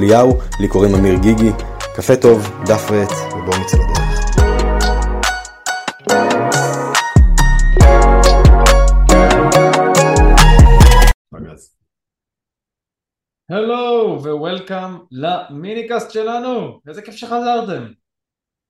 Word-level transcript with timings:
אליהו, 0.00 0.38
לי 0.60 0.68
קוראים 0.68 0.94
אמיר 0.94 1.14
גיגי. 1.22 1.50
קפה 1.96 2.16
טוב, 2.16 2.38
דף 2.66 2.90
ועט, 2.90 3.10
ובואו 3.32 3.60
נצא 3.60 3.76
לדרך. 3.76 4.10
הלו 13.50 14.18
ווולקאם 14.22 14.98
למיניקאסט 15.10 16.10
שלנו, 16.10 16.80
איזה 16.88 17.02
כיף 17.02 17.14
שחזרתם. 17.14 17.86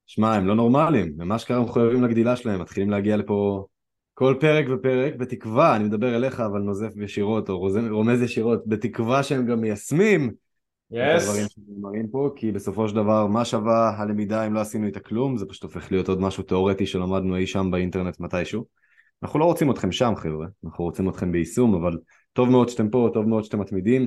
שמע, 0.06 0.34
הם 0.34 0.46
לא 0.46 0.54
נורמלים, 0.54 1.20
הם 1.20 1.32
אשכרה 1.32 1.60
מחויבים 1.60 2.04
לגדילה 2.04 2.36
שלהם, 2.36 2.60
מתחילים 2.60 2.90
להגיע 2.90 3.16
לפה 3.16 3.66
כל 4.14 4.34
פרק 4.40 4.66
ופרק, 4.70 5.14
בתקווה, 5.14 5.76
אני 5.76 5.84
מדבר 5.84 6.16
אליך, 6.16 6.40
אבל 6.40 6.60
נוזף 6.60 6.92
ישירות, 6.96 7.48
או 7.48 7.68
רומז 7.90 8.22
ישירות, 8.22 8.66
בתקווה 8.66 9.22
שהם 9.22 9.46
גם 9.46 9.60
מיישמים 9.60 10.30
Yes. 10.92 11.22
הדברים 11.22 11.46
שנאמרים 11.48 12.08
פה, 12.08 12.30
כי 12.36 12.52
בסופו 12.52 12.88
של 12.88 12.94
דבר, 12.94 13.26
מה 13.26 13.44
שווה 13.44 13.94
הלמידה 13.96 14.46
אם 14.46 14.54
לא 14.54 14.60
עשינו 14.60 14.86
איתה 14.86 15.00
כלום, 15.00 15.36
זה 15.36 15.46
פשוט 15.46 15.62
הופך 15.62 15.92
להיות 15.92 16.08
עוד 16.08 16.20
משהו 16.20 16.42
תיאורטי 16.42 16.86
שלמדנו 16.86 17.36
אי 17.36 17.46
שם 17.46 17.70
באינטרנט 17.70 18.20
מתישהו. 18.20 18.66
אנחנו 19.22 19.38
לא 19.38 19.44
רוצים 19.44 19.70
אתכם 19.70 19.92
שם 19.92 20.12
חבר'ה, 20.16 20.46
אנחנו 20.64 20.84
רוצים 20.84 21.08
אתכם 21.08 21.32
ביישום, 21.32 21.74
אבל 21.74 21.98
טוב 22.32 22.48
מאוד 22.48 22.68
שאתם 22.68 22.90
פה, 22.90 23.10
טוב 23.14 23.28
מאוד 23.28 23.44
שאתם 23.44 23.60
מתמידים. 23.60 24.06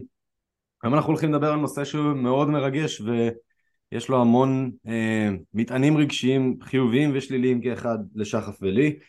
היום 0.84 0.94
אנחנו 0.94 1.10
הולכים 1.10 1.34
לדבר 1.34 1.52
על 1.52 1.60
נושא 1.60 1.84
שהוא 1.84 2.14
מאוד 2.14 2.50
מרגש 2.50 3.02
ויש 3.02 4.10
לו 4.10 4.22
המון 4.22 4.72
אה, 4.88 5.30
מטענים 5.54 5.98
רגשיים 5.98 6.58
חיוביים 6.62 7.12
ושליליים 7.14 7.62
כאחד 7.62 7.98
לשחף 8.16 8.58
ולי. 8.62 9.00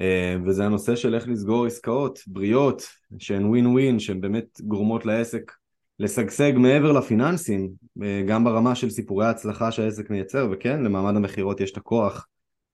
אה, 0.00 0.36
וזה 0.46 0.64
הנושא 0.64 0.96
של 0.96 1.14
איך 1.14 1.28
לסגור 1.28 1.66
עסקאות 1.66 2.18
בריאות 2.26 2.82
שהן 3.18 3.44
ווין 3.44 3.66
ווין 3.66 3.98
שהן 3.98 4.20
באמת 4.20 4.60
גורמות 4.60 5.06
לעסק 5.06 5.52
לשגשג 6.00 6.52
מעבר 6.56 6.92
לפיננסים 6.92 7.70
אה, 8.02 8.22
גם 8.28 8.44
ברמה 8.44 8.74
של 8.74 8.90
סיפורי 8.90 9.26
ההצלחה 9.26 9.72
שהעסק 9.72 10.10
מייצר 10.10 10.48
וכן 10.52 10.82
למעמד 10.82 11.16
המכירות 11.16 11.60
יש 11.60 11.72
את 11.72 11.76
הכוח 11.76 12.26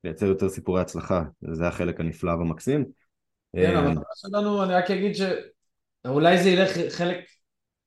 לייצר 0.04 0.26
יותר 0.26 0.48
סיפורי 0.48 0.80
הצלחה 0.80 1.22
זה 1.52 1.66
החלק 1.66 2.00
הנפלא 2.00 2.30
והמקסים. 2.30 2.84
כן, 3.56 3.76
אה, 3.76 3.78
המטרה 3.78 4.04
שלנו, 4.14 4.62
אני 4.62 4.74
רק 4.74 4.90
אגיד 4.90 5.12
שאולי 5.14 6.42
זה 6.42 6.48
ילך 6.48 6.70
חלק 6.88 7.16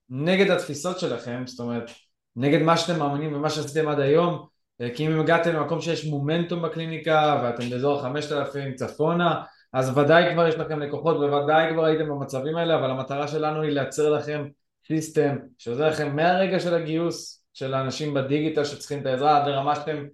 נגד 0.10 0.52
התפיסות 0.52 1.00
שלכם, 1.00 1.44
זאת 1.46 1.60
אומרת, 1.60 1.92
נגד 2.36 2.62
מה 2.62 2.78
שאתם 2.78 3.00
מאמינים 3.00 3.36
ומה 3.36 3.50
שעשיתם 3.50 3.88
עד 3.88 4.00
היום, 4.00 4.46
אה, 4.82 4.90
כי 4.96 5.08
אם 5.08 5.20
הגעתם 5.20 5.56
למקום 5.56 5.82
שיש 5.82 6.06
מומנטום 6.06 6.62
בקליניקה 6.62 7.42
ואתם 7.44 7.70
באזור 7.70 8.02
5,000 8.02 8.76
צפונה, 8.76 9.42
אז 9.74 9.98
ודאי 9.98 10.34
כבר 10.34 10.48
יש 10.48 10.56
לכם 10.56 10.80
לקוחות 10.80 11.18
וודאי 11.18 11.74
כבר 11.74 11.86
הייתם 11.86 12.10
במצבים 12.10 12.56
האלה, 12.56 12.76
אבל 12.76 12.90
המטרה 12.90 13.28
שלנו 13.28 13.62
היא 13.62 13.72
לייצר 13.72 14.10
לכם 14.10 14.48
סיסטם 14.92 15.38
שעוזר 15.58 15.90
לכם 15.90 16.16
מהרגע 16.16 16.60
של 16.60 16.74
הגיוס 16.74 17.44
של 17.54 17.74
האנשים 17.74 18.14
בדיגיטל 18.14 18.64
שצריכים 18.64 19.02
את 19.02 19.06
העזרה 19.06 19.38
עד 19.38 19.48
לרמה 19.48 19.76
שאתם 19.76 20.06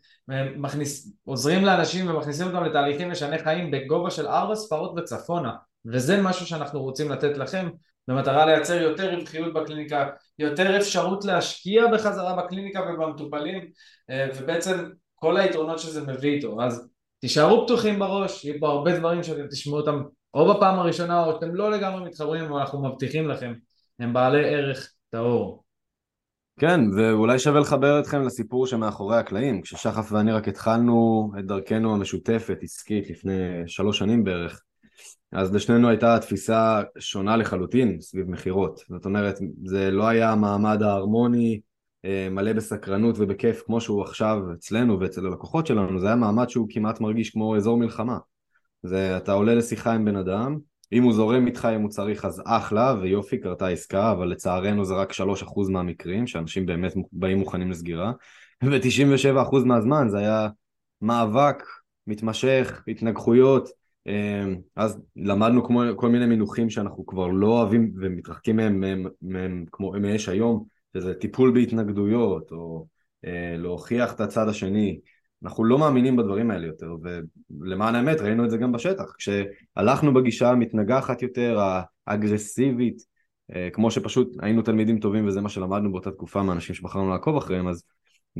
מכניס, 0.58 1.14
עוזרים 1.24 1.66
לאנשים 1.66 2.10
ומכניסים 2.10 2.48
אותם 2.48 2.64
לתהליכים 2.64 3.12
משני 3.12 3.40
חיים 3.40 3.72
בגובה 3.72 4.12
של 4.12 4.28
ארבע 4.28 4.56
ספרות 4.56 4.94
וצפונה. 4.98 5.52
וזה 5.86 6.22
משהו 6.22 6.46
שאנחנו 6.46 6.84
רוצים 6.84 7.12
לתת 7.12 7.38
לכם 7.38 7.70
במטרה 8.08 8.46
לייצר 8.46 8.82
יותר 8.82 9.16
רווחיות 9.16 9.54
בקליניקה, 9.54 10.10
יותר 10.40 10.78
אפשרות 10.78 11.26
להשקיע 11.26 11.88
בחזרה 11.88 12.36
בקליניקה 12.36 12.82
ובמטופלים 12.82 13.68
אה, 14.10 14.28
ובעצם 14.36 14.90
כל 15.16 15.38
היתרונות 15.38 15.80
שזה 15.80 16.02
מביא 16.02 16.36
איתו. 16.36 16.62
אז 16.62 16.90
תישארו 17.20 17.66
פתוחים 17.66 18.00
בראש, 18.00 18.46
יהיו 18.46 18.60
פה 18.60 18.68
הרבה 18.68 19.00
דברים 19.00 19.24
שאתם 19.24 19.48
תשמעו 19.48 19.78
אותם 19.78 20.04
או 20.34 20.54
בפעם 20.54 20.80
הראשונה 20.80 21.26
או 21.26 21.34
שאתם 21.34 21.56
לא 21.56 21.72
לגמרי 21.72 22.04
מתחברים 22.04 22.46
אבל 22.46 22.60
אנחנו 22.60 22.84
מבטיחים 22.84 23.30
לכם 23.30 23.54
הם 24.00 24.14
בעלי 24.14 24.56
ערך 24.56 24.94
טהור. 25.10 25.64
כן, 26.60 26.80
ואולי 26.98 27.40
שווה 27.40 27.60
לחבר 27.60 28.00
אתכם 28.00 28.22
לסיפור 28.22 28.68
שמאחורי 28.68 29.18
הקלעים. 29.18 29.62
כששחף 29.62 30.12
ואני 30.12 30.32
רק 30.32 30.48
התחלנו 30.48 31.32
את 31.40 31.46
דרכנו 31.46 31.96
המשותפת, 31.96 32.58
עסקית, 32.62 33.10
לפני 33.10 33.64
שלוש 33.68 34.00
שנים 34.00 34.24
בערך, 34.24 34.62
אז 35.32 35.56
לשנינו 35.56 35.90
הייתה 35.90 36.20
תפיסה 36.20 36.82
שונה 37.00 37.38
לחלוטין 37.38 38.02
סביב 38.02 38.30
מכירות. 38.30 38.80
זאת 38.90 39.06
אומרת, 39.06 39.40
זה 39.66 39.92
לא 39.92 40.08
היה 40.08 40.32
המעמד 40.32 40.82
ההרמוני, 40.82 41.62
אה, 42.06 42.28
מלא 42.32 42.54
בסקרנות 42.54 43.16
ובכיף 43.20 43.64
כמו 43.66 43.82
שהוא 43.82 44.04
עכשיו 44.04 44.38
אצלנו 44.54 45.00
ואצל 45.00 45.26
הלקוחות 45.26 45.68
שלנו, 45.68 46.00
זה 46.00 46.08
היה 46.08 46.16
מעמד 46.16 46.50
שהוא 46.50 46.68
כמעט 46.70 47.02
מרגיש 47.02 47.30
כמו 47.30 47.56
אזור 47.56 47.78
מלחמה. 47.78 48.18
זה, 48.84 49.18
אתה 49.18 49.32
עולה 49.32 49.56
לשיחה 49.56 49.94
עם 49.94 50.06
בן 50.06 50.16
אדם, 50.16 50.58
אם 50.96 51.04
הוא 51.04 51.14
זורם 51.14 51.48
איתך 51.48 51.68
אם 51.76 51.82
הוא 51.82 51.90
צריך 51.90 52.26
אז 52.26 52.42
אחלה 52.46 52.96
ויופי 53.02 53.38
קרתה 53.38 53.68
עסקה 53.68 54.12
אבל 54.12 54.28
לצערנו 54.28 54.86
זה 54.86 54.94
רק 54.94 55.14
3% 55.14 55.70
מהמקרים 55.70 56.28
שאנשים 56.28 56.66
באמת 56.66 56.94
באים 57.12 57.38
מוכנים 57.38 57.72
לסגירה 57.72 58.12
ו-97% 58.64 59.58
מהזמן 59.66 60.10
זה 60.10 60.18
היה 60.18 60.50
מאבק 61.02 61.64
מתמשך, 62.08 62.84
התנגחויות 62.88 63.70
אמ, 64.08 64.56
אז 64.76 65.02
למדנו 65.16 65.64
כמו 65.64 65.82
כל 65.96 66.10
מיני 66.10 66.26
מינוחים 66.26 66.70
שאנחנו 66.70 67.06
כבר 67.06 67.28
לא 67.28 67.48
אוהבים 67.48 67.94
ומתרחקים 68.02 68.56
מהם, 68.56 68.80
מהם, 68.80 69.06
מהם 69.22 69.66
כמו 69.72 69.94
יש 69.98 70.30
היום 70.30 70.66
שזה 70.98 71.14
טיפול 71.14 71.52
בהתנגדויות 71.54 72.52
או 72.52 72.88
אה, 73.26 73.56
להוכיח 73.58 74.14
את 74.14 74.20
הצד 74.20 74.48
השני 74.50 75.00
אנחנו 75.46 75.64
לא 75.64 75.78
מאמינים 75.80 76.16
בדברים 76.16 76.52
האלה 76.52 76.68
יותר, 76.68 76.96
ולמען 77.62 77.96
האמת 77.96 78.22
ראינו 78.22 78.46
את 78.46 78.50
זה 78.50 78.58
גם 78.58 78.72
בשטח, 78.72 79.14
כשהלכנו 79.18 80.14
בגישה 80.14 80.50
המתנגחת 80.50 81.22
יותר, 81.22 81.60
האגרסיבית, 82.08 83.02
אה, 83.56 83.70
כמו 83.74 83.92
שפשוט 83.92 84.38
היינו 84.42 84.62
תלמידים 84.62 85.00
טובים 85.00 85.28
וזה 85.28 85.42
מה 85.42 85.50
שלמדנו 85.50 85.92
באותה 85.92 86.12
תקופה 86.12 86.44
מאנשים 86.44 86.76
שבחרנו 86.76 87.10
לעקוב 87.10 87.38
אחריהם, 87.38 87.68
אז 87.68 87.84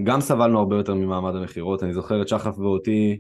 גם 0.04 0.22
סבלנו 0.22 0.60
הרבה 0.60 0.76
יותר 0.76 0.94
ממעמד 0.94 1.36
המכירות, 1.36 1.84
אני 1.84 1.94
זוכר 1.94 2.22
את 2.22 2.28
שחף 2.28 2.60
ואותי, 2.60 3.20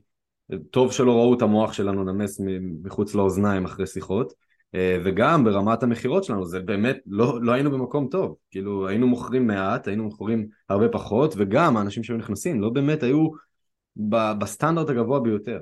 טוב 0.71 0.91
שלא 0.91 1.11
ראו 1.11 1.33
את 1.33 1.41
המוח 1.41 1.73
שלנו 1.73 2.03
נמס 2.03 2.41
מחוץ 2.83 3.15
לאוזניים 3.15 3.65
אחרי 3.65 3.87
שיחות, 3.87 4.33
אה, 4.75 4.97
וגם 5.05 5.43
ברמת 5.43 5.83
המכירות 5.83 6.23
שלנו, 6.23 6.45
זה 6.45 6.59
באמת, 6.59 6.97
לא, 7.07 7.41
לא 7.41 7.51
היינו 7.51 7.71
במקום 7.71 8.07
טוב, 8.07 8.35
כאילו 8.51 8.87
היינו 8.87 9.07
מוכרים 9.07 9.47
מעט, 9.47 9.87
היינו 9.87 10.03
מוכרים 10.03 10.47
הרבה 10.69 10.89
פחות, 10.89 11.33
וגם 11.37 11.77
האנשים 11.77 12.03
שהיו 12.03 12.17
נכנסים 12.17 12.61
לא 12.61 12.69
באמת 12.69 13.03
היו 13.03 13.27
בסטנדרט 13.97 14.89
הגבוה 14.89 15.19
ביותר. 15.19 15.59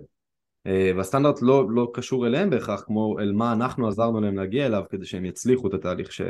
אה, 0.67 0.91
והסטנדרט 0.95 1.41
לא, 1.41 1.71
לא 1.71 1.91
קשור 1.93 2.27
אליהם 2.27 2.49
בהכרח 2.49 2.83
כמו 2.85 3.19
אל 3.19 3.31
מה 3.31 3.53
אנחנו 3.53 3.87
עזרנו 3.87 4.21
להם 4.21 4.35
להגיע 4.35 4.65
אליו 4.65 4.83
כדי 4.89 5.05
שהם 5.05 5.25
יצליחו 5.25 5.67
את 5.67 5.73
התהליך 5.73 6.11
ש, 6.11 6.21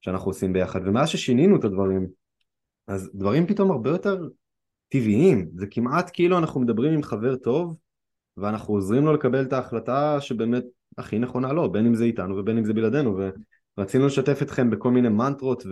שאנחנו 0.00 0.30
עושים 0.30 0.52
ביחד. 0.52 0.80
ומאז 0.84 1.08
ששינינו 1.08 1.56
את 1.56 1.64
הדברים 1.64 2.06
אז 2.86 3.10
דברים 3.14 3.46
פתאום 3.46 3.70
הרבה 3.70 3.90
יותר 3.90 4.28
טבעיים. 4.88 5.50
זה 5.54 5.66
כמעט 5.70 6.10
כאילו 6.12 6.38
אנחנו 6.38 6.60
מדברים 6.60 6.94
עם 6.94 7.02
חבר 7.02 7.36
טוב 7.36 7.76
ואנחנו 8.36 8.74
עוזרים 8.74 9.04
לו 9.04 9.12
לקבל 9.12 9.42
את 9.42 9.52
ההחלטה 9.52 10.20
שבאמת 10.20 10.64
הכי 10.98 11.18
נכונה 11.18 11.52
לו 11.52 11.72
בין 11.72 11.86
אם 11.86 11.94
זה 11.94 12.04
איתנו 12.04 12.36
ובין 12.36 12.58
אם 12.58 12.64
זה 12.64 12.72
בלעדינו. 12.72 13.18
ורצינו 13.78 14.06
לשתף 14.06 14.42
אתכם 14.42 14.70
בכל 14.70 14.90
מיני 14.90 15.08
מנטרות 15.08 15.62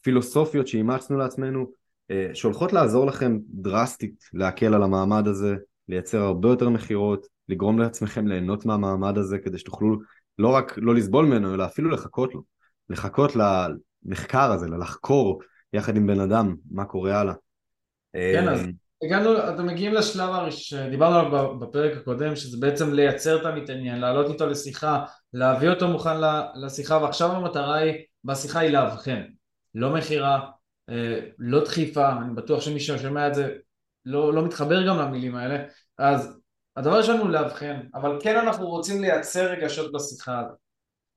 ופילוסופיות 0.00 0.68
שאימצנו 0.68 1.18
לעצמנו 1.18 1.66
שהולכות 2.34 2.72
לעזור 2.72 3.06
לכם 3.06 3.38
דרסטית 3.48 4.24
להקל 4.32 4.74
על 4.74 4.82
המעמד 4.82 5.26
הזה, 5.26 5.54
לייצר 5.88 6.18
הרבה 6.18 6.48
יותר 6.48 6.68
מכירות, 6.68 7.26
לגרום 7.48 7.78
לעצמכם 7.78 8.26
ליהנות 8.26 8.66
מהמעמד 8.66 9.18
הזה 9.18 9.38
כדי 9.38 9.58
שתוכלו 9.58 9.96
לא 10.38 10.48
רק 10.48 10.74
לא 10.76 10.94
לסבול 10.94 11.26
ממנו 11.26 11.54
אלא 11.54 11.64
אפילו 11.64 11.90
לחכות 11.90 12.34
לו, 12.34 12.42
לחכות 12.90 13.32
למחקר 13.36 14.52
הזה, 14.52 14.66
לחקור 14.68 15.40
יחד 15.72 15.96
עם 15.96 16.06
בן 16.06 16.20
אדם 16.20 16.56
מה 16.70 16.84
קורה 16.84 17.20
הלאה. 17.20 17.34
כן 18.12 18.48
אז 18.48 18.60
הגענו, 19.04 19.38
אתם 19.38 19.66
מגיעים 19.66 19.94
לשלב 19.94 20.50
שדיברנו 20.50 21.16
עליו 21.16 21.58
בפרק 21.58 21.96
הקודם 21.96 22.36
שזה 22.36 22.56
בעצם 22.60 22.92
לייצר 22.92 23.40
את 23.40 23.46
המתעניין, 23.46 24.00
לעלות 24.00 24.32
איתו 24.32 24.46
לשיחה, 24.46 25.04
להביא 25.32 25.68
אותו 25.68 25.88
מוכן 25.88 26.16
לשיחה 26.54 26.98
ועכשיו 27.02 27.32
המטרה 27.32 27.74
היא 27.74 27.94
בשיחה 28.24 28.58
היא 28.58 28.70
לאבחן, 28.70 29.22
לא 29.74 29.94
מכירה, 29.94 30.34
אה, 30.34 30.50
לא 31.38 31.64
דחיפה, 31.64 32.12
אני 32.12 32.34
בטוח 32.34 32.60
שמי 32.60 32.80
ששומע 32.80 33.28
את 33.28 33.34
זה 33.34 33.56
לא, 34.04 34.34
לא 34.34 34.44
מתחבר 34.44 34.86
גם 34.86 34.98
למילים 34.98 35.36
האלה, 35.36 35.64
אז 35.98 36.40
הדבר 36.76 37.02
שלנו 37.02 37.22
הוא 37.22 37.30
לאבחן, 37.30 37.80
אבל 37.94 38.18
כן 38.22 38.36
אנחנו 38.36 38.68
רוצים 38.68 39.00
לייצר 39.00 39.50
רגשות 39.50 39.92
בשיחה 39.92 40.40
הזאת, 40.40 40.58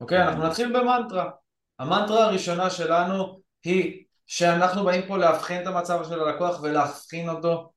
אוקיי? 0.00 0.22
אנחנו 0.22 0.46
נתחיל 0.46 0.78
במנטרה. 0.78 1.30
המנטרה 1.78 2.24
הראשונה 2.24 2.70
שלנו 2.70 3.40
היא 3.64 4.04
שאנחנו 4.26 4.84
באים 4.84 5.02
פה 5.06 5.18
להבחין 5.18 5.62
את 5.62 5.66
המצב 5.66 6.04
של 6.08 6.20
הלקוח 6.20 6.62
ולהבחין 6.62 7.28
אותו, 7.28 7.72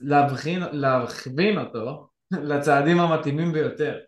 להבחין, 0.00 0.62
להכווין 0.72 1.58
אותו 1.58 2.08
לצעדים 2.50 3.00
המתאימים 3.00 3.52
ביותר. 3.52 3.98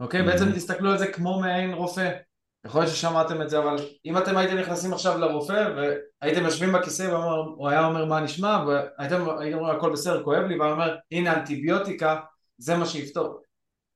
אוקיי? 0.00 0.20
Mm-hmm. 0.20 0.24
בעצם 0.24 0.52
תסתכלו 0.52 0.90
על 0.90 0.98
זה 0.98 1.12
כמו 1.12 1.40
מעין 1.40 1.72
רופא. 1.72 2.10
יכול 2.64 2.80
להיות 2.80 2.94
ששמעתם 2.94 3.42
את 3.42 3.50
זה, 3.50 3.58
אבל 3.58 3.76
אם 4.04 4.18
אתם 4.18 4.36
הייתם 4.36 4.56
נכנסים 4.56 4.92
עכשיו 4.92 5.18
לרופא 5.18 5.70
והייתם 5.76 6.44
יושבים 6.44 6.72
בכיסא 6.72 7.02
והוא 7.02 7.68
היה 7.68 7.86
אומר 7.86 8.04
מה 8.04 8.20
נשמע 8.20 8.64
והייתם 8.66 9.20
אומרים 9.20 9.64
הכל 9.64 9.92
בסדר, 9.92 10.24
כואב 10.24 10.42
לי, 10.42 10.58
והוא 10.58 10.70
אומר 10.70 10.96
הנה 11.12 11.34
אנטיביוטיקה, 11.34 12.20
זה 12.58 12.76
מה 12.76 12.86
שיפתור. 12.86 13.42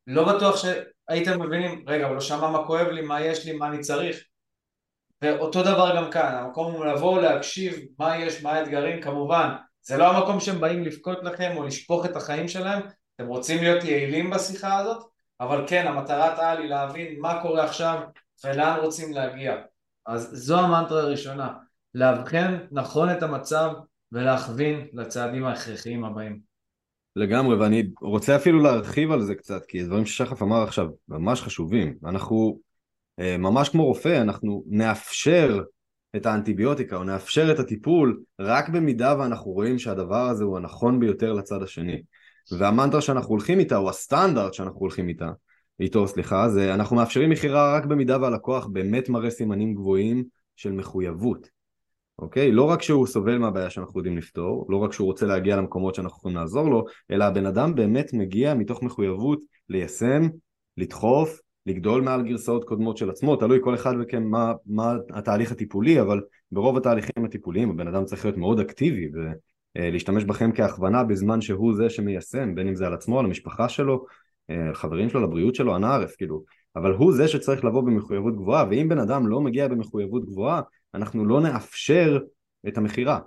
לא 0.07 0.37
בטוח 0.37 0.57
שהייתם 0.57 1.43
מבינים, 1.43 1.85
רגע, 1.89 2.07
הוא 2.07 2.15
לא 2.15 2.21
שמע 2.21 2.51
מה 2.51 2.67
כואב 2.67 2.87
לי, 2.87 3.01
מה 3.03 3.21
יש 3.21 3.47
לי, 3.47 3.53
מה 3.53 3.69
אני 3.69 3.81
צריך. 3.81 4.17
ואותו 5.23 5.63
דבר 5.63 5.97
גם 5.97 6.11
כאן, 6.11 6.35
המקום 6.35 6.73
הוא 6.73 6.85
לבוא, 6.85 7.21
להקשיב 7.21 7.81
מה 7.99 8.17
יש, 8.17 8.43
מה 8.43 8.53
האתגרים, 8.53 9.01
כמובן, 9.01 9.49
זה 9.83 9.97
לא 9.97 10.11
המקום 10.11 10.41
שהם 10.41 10.61
באים 10.61 10.85
לבכות 10.85 11.19
לכם 11.23 11.57
או 11.57 11.67
לשפוך 11.67 12.07
את 12.07 12.17
החיים 12.17 12.49
שלהם, 12.49 12.83
אתם 13.17 13.27
רוצים 13.27 13.63
להיות 13.63 13.85
יעילים 13.85 14.31
בשיחה 14.31 14.79
הזאת, 14.79 15.03
אבל 15.41 15.65
כן, 15.67 15.87
המטרת 15.87 16.39
העל 16.39 16.59
היא 16.59 16.69
להבין 16.69 17.21
מה 17.21 17.43
קורה 17.43 17.65
עכשיו 17.65 18.01
ולאן 18.45 18.79
רוצים 18.83 19.13
להגיע. 19.13 19.55
אז 20.07 20.31
זו 20.33 20.61
המנטרה 20.61 21.03
הראשונה, 21.03 21.53
לאבחן 21.95 22.59
נכון 22.71 23.11
את 23.11 23.23
המצב 23.23 23.71
ולהכווין 24.13 24.87
לצעדים 24.93 25.45
ההכרחיים 25.45 26.05
הבאים. 26.05 26.41
לגמרי, 27.17 27.57
ואני 27.57 27.91
רוצה 28.01 28.37
אפילו 28.37 28.63
להרחיב 28.63 29.13
על 29.13 29.23
זה 29.23 29.35
קצת, 29.35 29.65
כי 29.65 29.81
הדברים 29.81 30.07
ששחף 30.07 30.43
אמר 30.43 30.63
עכשיו 30.63 30.87
ממש 31.09 31.43
חשובים. 31.43 31.95
אנחנו, 32.05 32.59
אה, 33.19 33.37
ממש 33.39 33.69
כמו 33.69 33.85
רופא, 33.85 34.23
אנחנו 34.23 34.65
נאפשר 34.67 35.61
את 36.17 36.27
האנטיביוטיקה 36.27 36.97
או 36.97 37.05
נאפשר 37.05 37.53
את 37.53 37.59
הטיפול 37.59 38.21
רק 38.41 38.69
במידה 38.69 39.19
ואנחנו 39.19 39.51
רואים 39.51 39.79
שהדבר 39.79 40.29
הזה 40.29 40.45
הוא 40.45 40.57
הנכון 40.57 41.01
ביותר 41.01 41.33
לצד 41.33 41.63
השני. 41.63 42.03
והמנטרה 42.59 43.01
שאנחנו 43.01 43.31
הולכים 43.31 43.59
איתה, 43.59 43.77
או 43.77 43.91
הסטנדרט 43.91 44.55
שאנחנו 44.55 44.81
הולכים 44.81 45.09
איתה, 45.09 45.31
איתו, 45.81 46.09
סליחה, 46.09 46.49
זה 46.49 46.75
אנחנו 46.75 46.97
מאפשרים 46.97 47.31
מכירה 47.31 47.77
רק 47.77 47.85
במידה 47.85 48.19
והלקוח 48.21 48.67
באמת 48.67 49.09
מראה 49.09 49.31
סימנים 49.31 49.75
גבוהים 49.75 50.25
של 50.57 50.73
מחויבות. 50.73 51.49
אוקיי? 52.19 52.53
לא 52.53 52.63
רק 52.63 52.83
שהוא 52.83 53.07
סובל 53.07 53.39
מהבעיה 53.39 53.71
שאנחנו 53.71 54.01
יודעים 54.01 54.19
לפתור, 54.19 54.67
לא 54.69 54.77
רק 54.77 54.93
שהוא 54.93 55.07
רוצה 55.07 55.27
להגיע 55.27 55.57
למקומות 55.57 55.95
שאנחנו 55.95 56.19
יכולים 56.19 56.37
לעזור 56.37 56.69
לו, 56.69 56.85
אלא 57.11 57.25
הבן 57.25 57.47
אדם 57.47 57.75
באמת 57.75 58.13
מגיע 58.13 58.55
מתוך 58.55 58.83
מחויבות 58.83 59.41
ליישם, 59.69 60.23
לדחוף, 60.77 61.41
לגדול 61.67 62.03
מעל 62.03 62.23
גרסאות 62.23 62.65
קודמות 62.65 62.97
של 62.97 63.11
עצמו, 63.11 63.37
תלוי 63.37 63.59
כל 63.63 63.75
אחד 63.75 63.97
מכם 63.97 64.23
מה, 64.23 64.53
מה 64.67 64.95
התהליך 65.15 65.53
הטיפולי, 65.53 66.01
אבל 66.01 66.21
ברוב 66.53 66.77
התהליכים 66.77 67.25
הטיפוליים 67.25 67.71
הבן 67.71 67.89
אדם 67.89 68.05
צריך 68.05 68.25
להיות 68.25 68.37
מאוד 68.37 68.61
אקטיבי 68.61 69.09
ולהשתמש 69.77 70.25
בכם 70.25 70.51
כהכוונה 70.55 71.05
בזמן 71.05 71.41
שהוא 71.41 71.75
זה 71.77 71.91
שמיישם, 71.91 72.55
בין 72.55 72.69
אם 72.69 72.75
זה 72.75 72.87
על 72.87 72.95
עצמו, 72.95 73.19
על 73.19 73.25
המשפחה 73.25 73.69
שלו, 73.69 74.05
לחברים 74.71 75.09
שלו, 75.09 75.21
לבריאות 75.21 75.55
שלו, 75.55 75.77
אנא 75.77 75.87
ערף, 75.87 76.17
כאילו, 76.17 76.45
אבל 76.77 76.93
הוא 76.93 77.13
זה 77.13 77.29
שצריך 77.29 77.65
לבוא 77.65 77.83
במחויבות 77.83 78.37
גבוהה, 78.37 78.65
ואם 78.71 78.89
בן 78.89 78.99
אדם 78.99 79.27
לא 79.27 79.41
מגיע 79.41 79.69
במחויבות 79.69 80.25
גבוהה, 80.25 80.61
אנחנו 80.95 81.25
לא 81.25 81.41
נאפשר 81.41 82.19
את 82.69 82.79
המכירה. 82.79 83.19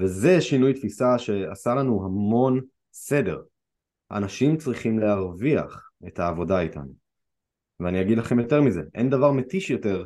וזה 0.00 0.40
שינוי 0.40 0.74
תפיסה 0.74 1.18
שעשה 1.18 1.74
לנו 1.74 2.04
המון 2.04 2.60
סדר. 2.92 3.40
אנשים 4.10 4.56
צריכים 4.56 4.98
להרוויח 4.98 5.90
את 6.06 6.18
העבודה 6.18 6.60
איתנו. 6.60 6.92
ואני 7.80 8.00
אגיד 8.00 8.18
לכם 8.18 8.38
יותר 8.38 8.62
מזה, 8.62 8.82
אין 8.94 9.10
דבר 9.10 9.32
מתיש 9.32 9.70
יותר 9.70 10.04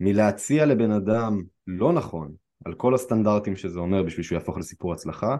מלהציע 0.00 0.66
לבן 0.66 0.90
אדם 0.90 1.42
לא 1.66 1.92
נכון, 1.92 2.32
על 2.64 2.74
כל 2.74 2.94
הסטנדרטים 2.94 3.56
שזה 3.56 3.78
אומר 3.78 4.02
בשביל 4.02 4.24
שהוא 4.24 4.36
יהפוך 4.36 4.58
לסיפור 4.58 4.92
הצלחה, 4.92 5.36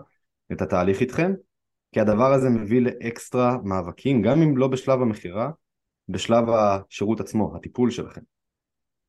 את 0.53 0.63
התהליך 0.63 1.01
איתכם, 1.01 1.33
כי 1.93 2.01
הדבר 2.01 2.33
הזה 2.33 2.49
מביא 2.49 2.81
לאקסטרה 2.81 3.57
מאבקים, 3.65 4.23
גם 4.23 4.43
אם 4.43 4.57
לא 4.57 4.69
בשלב 4.69 5.03
המכירה, 5.03 5.51
בשלב 6.09 6.45
השירות 6.49 7.21
עצמו, 7.21 7.57
הטיפול 7.57 7.91
שלכם. 7.91 8.21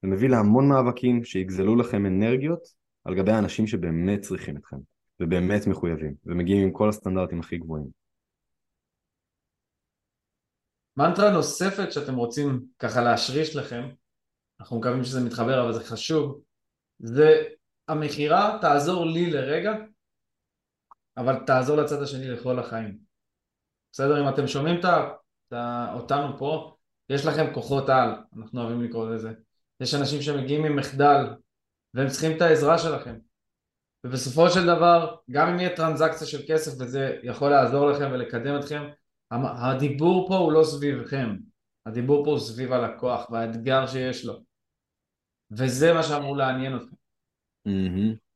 זה 0.02 0.08
מביא 0.08 0.30
להמון 0.30 0.70
מאבקים 0.70 1.24
שיגזלו 1.24 1.76
לכם 1.76 2.06
אנרגיות 2.06 2.68
על 3.04 3.16
גבי 3.16 3.32
האנשים 3.32 3.68
שבאמת 3.68 4.22
צריכים 4.22 4.58
אתכם, 4.58 4.78
ובאמת 5.20 5.68
מחויבים, 5.68 6.14
ומגיעים 6.26 6.64
עם 6.64 6.72
כל 6.72 6.90
הסטנדרטים 6.90 7.40
הכי 7.40 7.58
גבוהים. 7.58 8.02
מנטרה 10.98 11.32
נוספת 11.32 11.92
שאתם 11.92 12.16
רוצים 12.16 12.62
ככה 12.80 13.02
להשריש 13.02 13.56
לכם, 13.56 13.90
אנחנו 14.60 14.80
מקווים 14.80 15.04
שזה 15.04 15.26
מתחבר 15.26 15.64
אבל 15.64 15.74
זה 15.74 15.84
חשוב, 15.84 16.42
זה 17.00 17.44
המכירה 17.88 18.58
תעזור 18.62 19.06
לי 19.06 19.32
לרגע 19.32 19.72
אבל 21.18 21.36
תעזור 21.46 21.78
לצד 21.78 22.02
השני 22.02 22.30
לכל 22.30 22.60
החיים. 22.60 22.98
בסדר? 23.92 24.24
אם 24.24 24.30
אתם 24.30 24.48
שומעים 24.48 24.80
את, 24.80 24.86
את, 24.86 25.54
אותנו 25.94 26.38
פה, 26.38 26.76
יש 27.10 27.26
לכם 27.26 27.54
כוחות 27.54 27.90
על, 27.90 28.10
אנחנו 28.38 28.62
אוהבים 28.62 28.84
לקרוא 28.84 29.10
לזה. 29.10 29.34
יש 29.80 29.94
אנשים 29.94 30.22
שמגיעים 30.22 30.66
עם 30.66 30.76
מחדל, 30.76 31.26
והם 31.94 32.08
צריכים 32.08 32.38
את 32.38 32.42
העזרה 32.42 32.78
שלכם. 32.78 33.18
ובסופו 34.04 34.50
של 34.50 34.66
דבר, 34.66 35.16
גם 35.32 35.48
אם 35.48 35.60
יהיה 35.60 35.76
טרנזקציה 35.76 36.28
של 36.28 36.42
כסף 36.48 36.72
וזה 36.80 37.20
יכול 37.24 37.50
לעזור 37.50 37.92
לכם 37.92 38.10
ולקדם 38.12 38.60
אתכם, 38.60 38.84
הדיבור 39.32 40.28
פה 40.28 40.36
הוא 40.36 40.52
לא 40.52 40.64
סביבכם, 40.64 41.36
הדיבור 41.86 42.26
פה 42.26 42.32
הוא 42.32 42.40
סביב 42.40 42.74
הלקוח 42.74 43.30
והאתגר 43.30 43.88
שיש 43.88 44.26
לו. 44.26 44.44
וזה 45.52 45.94
מה 45.94 46.04
שאמור 46.04 46.38
לעניין 46.38 46.76
אתכם. 46.76 46.96
Mm-hmm. 47.68 48.31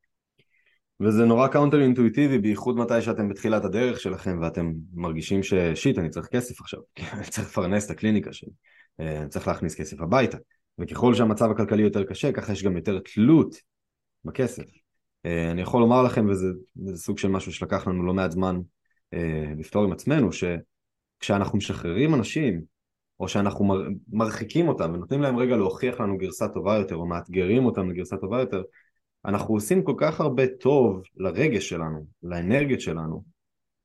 וזה 1.00 1.26
נורא 1.26 1.48
counter 1.48 1.82
אינטואיטיבי, 1.82 2.40
בייחוד 2.40 2.78
מתי 2.78 3.02
שאתם 3.02 3.30
בתחילת 3.30 3.66
הדרך 3.66 4.00
שלכם 4.00 4.40
ואתם 4.42 4.72
מרגישים 4.94 5.44
ש 5.44 5.59
shit, 5.59 5.98
אני 5.98 6.10
צריך 6.10 6.28
כסף 6.28 6.62
עכשיו, 6.62 6.80
אני 7.14 7.24
צריך 7.24 7.48
לפרנס 7.48 7.86
את 7.86 7.92
הקליניקה 7.92 8.34
שלי, 8.34 8.50
אה, 9.00 9.22
אני 9.22 9.30
צריך 9.30 9.48
להכניס 9.48 9.76
כסף 9.76 10.02
הביתה, 10.02 10.38
וככל 10.80 11.14
שהמצב 11.14 11.52
הכלכלי 11.52 11.84
יותר 11.84 12.04
קשה, 12.04 12.32
ככה 12.32 12.52
יש 12.52 12.64
גם 12.64 12.76
יותר 12.76 13.00
תלות 13.00 13.56
בכסף. 14.26 14.64
אה, 15.26 15.52
אני 15.52 15.62
יכול 15.62 15.82
לומר 15.82 16.04
לכם, 16.04 16.30
וזה, 16.30 16.48
וזה 16.78 16.98
סוג 16.98 17.18
של 17.18 17.28
משהו 17.28 17.54
שלקח 17.54 17.88
לנו 17.88 18.06
לא 18.06 18.14
מעט 18.14 18.32
זמן 18.32 18.60
אה, 19.14 19.54
לפתור 19.58 19.84
עם 19.84 19.92
עצמנו, 19.92 20.30
שכשאנחנו 20.32 21.58
משחררים 21.58 22.14
אנשים, 22.14 22.62
או 23.20 23.28
שאנחנו 23.28 23.74
מרחיקים 24.08 24.68
אותם 24.68 24.92
ונותנים 24.94 25.22
להם 25.22 25.38
רגע 25.38 25.56
להוכיח 25.58 26.00
לנו 26.00 26.18
גרסה 26.18 26.48
טובה 26.48 26.76
יותר, 26.76 26.96
או 26.96 27.06
מאתגרים 27.06 27.66
אותם 27.66 27.90
לגרסה 27.90 28.18
טובה 28.18 28.40
יותר, 28.40 28.64
אנחנו 29.27 29.54
עושים 29.54 29.83
כל 29.83 29.94
כך 29.98 30.22
הרבה 30.22 30.48
טוב 30.48 31.01
לרגש 31.18 31.69
שלנו, 31.69 32.06
לאנרגיות 32.24 32.81
שלנו, 32.81 33.24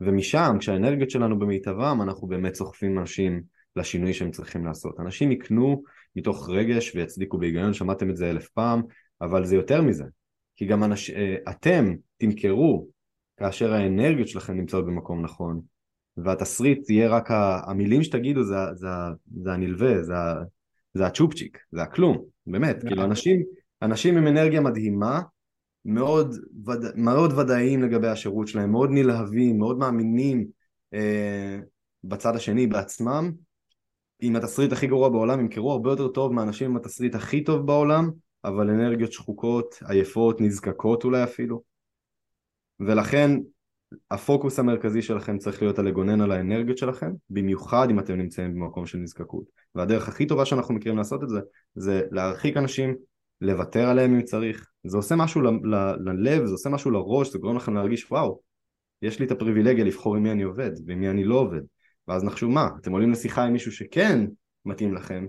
ומשם, 0.00 0.56
כשהאנרגיות 0.60 1.10
שלנו 1.10 1.38
במיטבם, 1.38 1.98
אנחנו 2.02 2.28
באמת 2.28 2.54
סוחפים 2.54 2.98
אנשים 2.98 3.42
לשינוי 3.76 4.12
שהם 4.12 4.30
צריכים 4.30 4.66
לעשות. 4.66 5.00
אנשים 5.00 5.32
יקנו 5.32 5.82
מתוך 6.16 6.48
רגש 6.50 6.94
ויצדיקו 6.94 7.38
בהיגיון, 7.38 7.74
שמעתם 7.74 8.10
את 8.10 8.16
זה 8.16 8.30
אלף 8.30 8.48
פעם, 8.48 8.82
אבל 9.20 9.44
זה 9.44 9.56
יותר 9.56 9.82
מזה. 9.82 10.04
כי 10.56 10.66
גם 10.66 10.84
אנש... 10.84 11.10
אה, 11.10 11.36
אתם 11.50 11.94
תמכרו 12.16 12.88
כאשר 13.36 13.72
האנרגיות 13.72 14.28
שלכם 14.28 14.56
נמצאות 14.56 14.86
במקום 14.86 15.22
נכון, 15.22 15.60
והתסריט 16.16 16.90
יהיה 16.90 17.08
רק 17.08 17.28
המילים 17.66 18.02
שתגידו 18.02 18.42
זה, 18.42 18.54
זה, 18.74 18.88
זה 19.42 19.52
הנלווה, 19.52 20.02
זה, 20.02 20.14
זה 20.94 21.06
הצ'ופצ'יק, 21.06 21.58
זה 21.72 21.82
הכלום, 21.82 22.24
באמת, 22.46 22.84
כאילו 22.84 23.04
אנשים 23.04 23.42
אנשים 23.82 24.16
עם 24.16 24.26
אנרגיה 24.26 24.60
מדהימה, 24.60 25.20
מאוד, 25.84 26.34
וד... 26.66 26.84
מאוד 26.94 27.38
ודאיים 27.38 27.82
לגבי 27.82 28.08
השירות 28.08 28.48
שלהם, 28.48 28.70
מאוד 28.70 28.90
נלהבים, 28.92 29.58
מאוד 29.58 29.78
מאמינים 29.78 30.46
אה, 30.94 31.58
בצד 32.04 32.36
השני 32.36 32.66
בעצמם. 32.66 33.32
עם 34.20 34.36
התסריט 34.36 34.72
הכי 34.72 34.86
גרוע 34.86 35.08
בעולם 35.08 35.40
ימכרו 35.40 35.72
הרבה 35.72 35.90
יותר 35.90 36.08
טוב 36.08 36.32
מאנשים 36.32 36.70
עם 36.70 36.76
התסריט 36.76 37.14
הכי 37.14 37.44
טוב 37.44 37.66
בעולם, 37.66 38.10
אבל 38.44 38.70
אנרגיות 38.70 39.12
שחוקות, 39.12 39.74
עייפות, 39.88 40.40
נזקקות 40.40 41.04
אולי 41.04 41.24
אפילו. 41.24 41.62
ולכן 42.80 43.30
הפוקוס 44.10 44.58
המרכזי 44.58 45.02
שלכם 45.02 45.38
צריך 45.38 45.62
להיות 45.62 45.78
על 45.78 45.84
לגונן 45.84 46.20
על 46.20 46.32
האנרגיות 46.32 46.78
שלכם, 46.78 47.12
במיוחד 47.30 47.90
אם 47.90 47.98
אתם 47.98 48.14
נמצאים 48.14 48.54
במקום 48.54 48.86
של 48.86 48.98
נזקקות. 48.98 49.44
והדרך 49.74 50.08
הכי 50.08 50.26
טובה 50.26 50.44
שאנחנו 50.44 50.74
מכירים 50.74 50.98
לעשות 50.98 51.22
את 51.22 51.28
זה, 51.28 51.40
זה 51.74 52.02
להרחיק 52.10 52.56
אנשים 52.56 52.96
לוותר 53.40 53.88
עליהם 53.88 54.14
אם 54.14 54.22
צריך, 54.22 54.70
זה 54.84 54.96
עושה 54.96 55.16
משהו 55.16 55.40
ללב, 56.04 56.46
זה 56.46 56.52
עושה 56.52 56.70
משהו 56.70 56.90
לראש, 56.90 57.32
זה 57.32 57.38
גורם 57.38 57.56
לכם 57.56 57.74
להרגיש 57.74 58.10
וואו, 58.10 58.40
יש 59.02 59.18
לי 59.18 59.26
את 59.26 59.30
הפריבילגיה 59.30 59.84
לבחור 59.84 60.16
עם 60.16 60.22
מי 60.22 60.32
אני 60.32 60.42
עובד 60.42 60.70
ועם 60.86 61.00
מי 61.00 61.10
אני 61.10 61.24
לא 61.24 61.34
עובד, 61.34 61.60
ואז 62.08 62.24
נחשו 62.24 62.48
מה, 62.48 62.68
אתם 62.80 62.92
עולים 62.92 63.10
לשיחה 63.10 63.44
עם 63.44 63.52
מישהו 63.52 63.72
שכן 63.72 64.26
מתאים 64.64 64.94
לכם, 64.94 65.26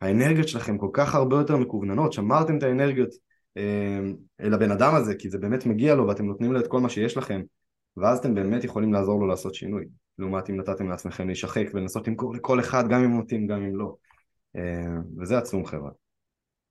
האנרגיות 0.00 0.48
שלכם 0.48 0.78
כל 0.78 0.90
כך 0.92 1.14
הרבה 1.14 1.36
יותר 1.36 1.56
מקווננות, 1.56 2.12
שמרתם 2.12 2.58
את 2.58 2.62
האנרגיות 2.62 3.10
אה, 3.56 4.00
לבן 4.40 4.70
אדם 4.70 4.94
הזה, 4.94 5.14
כי 5.14 5.30
זה 5.30 5.38
באמת 5.38 5.66
מגיע 5.66 5.94
לו 5.94 6.08
ואתם 6.08 6.26
נותנים 6.26 6.52
לו 6.52 6.60
את 6.60 6.66
כל 6.66 6.80
מה 6.80 6.88
שיש 6.88 7.16
לכם, 7.16 7.42
ואז 7.96 8.18
אתם 8.18 8.34
באמת 8.34 8.64
יכולים 8.64 8.92
לעזור 8.92 9.20
לו 9.20 9.26
לעשות 9.26 9.54
שינוי, 9.54 9.84
לעומת 10.18 10.50
אם 10.50 10.56
נתתם 10.56 10.88
לעצמכם 10.88 11.26
להישחק 11.26 11.66
ולנסות 11.74 12.08
למכור 12.08 12.34
לכל 12.34 12.60
אחד, 12.60 12.88
גם 12.88 13.04
אם 13.04 13.18
מתאים, 13.18 13.46
גם 13.46 13.62
אם 13.62 13.76
לא, 13.76 13.94
אה, 14.56 14.96
וזה 15.18 15.38
עצום 15.38 15.66
חברה. 15.66 15.90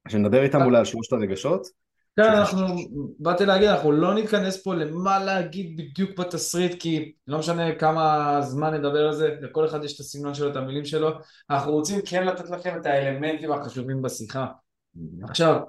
כשנדבר 0.08 0.44
איתם 0.44 0.62
אולי 0.62 0.78
על 0.78 0.86
שלושת 0.86 1.14
הרגשות, 1.14 1.68
כן, 2.16 2.24
אנחנו, 2.24 2.66
באתי 3.20 3.46
להגיד, 3.46 3.68
אנחנו 3.68 3.92
לא 3.92 4.14
נתכנס 4.14 4.64
פה 4.64 4.76
למה 4.76 5.26
להגיד 5.26 5.78
בדיוק 5.78 6.20
בתסריט, 6.20 6.82
כי 6.82 7.12
לא 7.28 7.40
משנה 7.40 7.76
כמה 7.76 8.38
זמן 8.42 8.74
נדבר 8.74 9.08
על 9.08 9.14
זה, 9.14 9.36
לכל 9.42 9.66
אחד 9.66 9.84
יש 9.84 9.96
את 9.96 10.00
הסגנון 10.00 10.34
שלו, 10.34 10.52
את 10.52 10.56
המילים 10.56 10.86
שלו, 10.86 11.10
אנחנו 11.50 11.72
רוצים 11.72 12.00
כן 12.06 12.26
לתת 12.26 12.50
לכם 12.50 12.78
את 12.82 12.86
האלמנטים 12.86 13.52
החשובים 13.52 14.02
בשיחה. 14.02 14.48
עכשיו, 15.24 15.60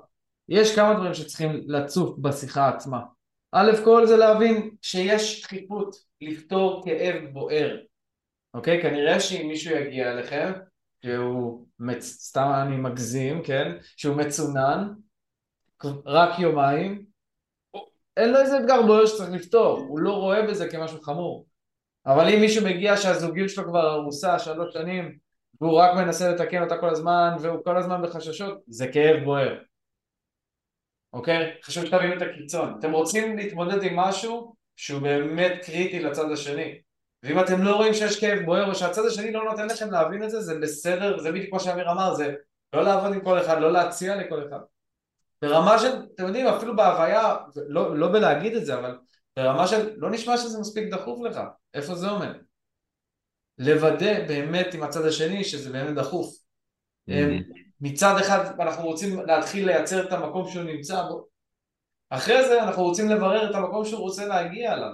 יש 0.49 0.75
כמה 0.77 0.95
דברים 0.95 1.15
שצריכים 1.15 1.61
לצוף 1.67 2.19
בשיחה 2.19 2.69
עצמה. 2.69 3.01
א' 3.53 3.71
כל 3.85 4.07
זה 4.07 4.17
להבין 4.17 4.71
שיש 4.83 5.43
דחיפות 5.43 5.97
לפתור 6.21 6.83
כאב 6.85 7.17
בוער, 7.33 7.77
אוקיי? 8.55 8.83
כנראה 8.83 9.21
שאם 9.21 9.49
מישהו 9.49 9.77
יגיע 9.77 10.13
אליכם, 10.13 10.53
שהוא, 11.05 11.67
מצ... 11.79 12.05
סתם 12.05 12.53
אני 12.67 12.77
מגזים, 12.77 13.43
כן? 13.43 13.73
שהוא 13.97 14.17
מצונן, 14.17 14.89
רק 16.07 16.39
יומיים, 16.39 17.05
אין 18.17 18.33
לו 18.33 18.41
איזה 18.41 18.59
אתגר 18.59 18.83
בוער 18.83 19.07
שצריך 19.07 19.31
לפתור, 19.31 19.79
הוא 19.89 19.99
לא 19.99 20.13
רואה 20.13 20.47
בזה 20.47 20.71
כמשהו 20.71 21.01
חמור. 21.01 21.47
אבל 22.07 22.29
אם 22.29 22.41
מישהו 22.41 22.65
מגיע 22.65 22.97
שהזוגיות 22.97 23.51
שלו 23.51 23.65
כבר 23.65 23.87
הרוסה 23.87 24.39
שלוש 24.39 24.75
שנים 24.75 25.19
והוא 25.61 25.79
רק 25.79 25.97
מנסה 25.97 26.31
לתקן 26.33 26.63
אותה 26.63 26.79
כל 26.79 26.91
הזמן 26.91 27.37
והוא 27.41 27.65
כל 27.65 27.77
הזמן 27.77 28.03
בחששות, 28.03 28.63
זה 28.67 28.87
כאב 28.93 29.25
בוער. 29.25 29.59
אוקיי? 31.13 31.51
חשוב 31.63 31.85
שתבינו 31.85 32.17
את 32.17 32.23
הקיצון. 32.23 32.75
אתם 32.79 32.93
רוצים 32.93 33.37
להתמודד 33.37 33.83
עם 33.83 33.97
משהו 33.97 34.55
שהוא 34.77 35.03
באמת 35.03 35.53
קריטי 35.65 36.01
לצד 36.01 36.31
השני. 36.31 36.81
ואם 37.23 37.41
אתם 37.41 37.63
לא 37.63 37.77
רואים 37.77 37.95
שיש 37.95 38.21
כאב 38.21 38.45
בוער 38.45 38.71
או 38.71 38.75
שהצד 38.75 39.07
השני 39.07 39.33
לא 39.33 39.45
נותן 39.45 39.67
לכם 39.67 39.91
להבין 39.91 40.25
את 40.25 40.31
זה, 40.31 40.41
זה 40.41 40.59
בסדר, 40.59 41.19
זה 41.19 41.33
בדיוק 41.33 41.51
כמו 41.51 41.61
שאמיר 41.61 41.91
אמר, 41.91 42.15
זה 42.15 42.35
לא 42.73 42.83
לעבוד 42.83 43.13
עם 43.13 43.21
כל 43.21 43.41
אחד, 43.41 43.61
לא 43.61 43.73
להציע 43.73 44.17
לכל 44.17 44.49
אחד. 44.49 44.59
ברמה 45.43 45.79
של, 45.79 46.07
אתם 46.15 46.27
יודעים, 46.27 46.47
אפילו 46.47 46.77
בהוויה, 46.77 47.37
לא, 47.69 47.97
לא 47.97 48.13
בלהגיד 48.13 48.57
את 48.57 48.67
זה, 48.67 48.75
אבל 48.75 48.99
ברמה 49.37 49.67
של, 49.67 49.97
לא 49.97 50.11
נשמע 50.11 50.37
שזה 50.37 50.61
מספיק 50.61 50.93
דחוף 50.93 51.21
לך, 51.25 51.41
איפה 51.75 51.95
זה 51.95 52.09
עומד? 52.09 52.37
לוודא 53.59 54.27
באמת 54.29 54.75
עם 54.75 54.83
הצד 54.83 55.07
השני 55.07 55.45
שזה 55.45 55.73
באמת 55.73 55.95
דחוף. 55.95 56.37
Mm-hmm. 57.11 57.13
מצד 57.81 58.15
אחד 58.21 58.61
אנחנו 58.61 58.85
רוצים 58.85 59.27
להתחיל 59.27 59.67
לייצר 59.67 60.07
את 60.07 60.13
המקום 60.13 60.49
שהוא 60.49 60.63
נמצא 60.63 61.03
בו, 61.03 61.27
אחרי 62.11 62.49
זה 62.49 62.63
אנחנו 62.63 62.83
רוצים 62.83 63.09
לברר 63.09 63.51
את 63.51 63.55
המקום 63.55 63.85
שהוא 63.85 64.01
רוצה 64.01 64.27
להגיע 64.27 64.73
אליו. 64.73 64.93